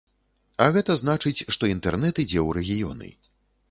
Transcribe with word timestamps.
А 0.65 0.67
гэта 0.77 0.95
значыць, 1.03 1.45
што 1.59 1.71
інтэрнэт 1.77 2.15
ідзе 2.27 2.39
ў 2.47 2.61
рэгіёны. 2.63 3.17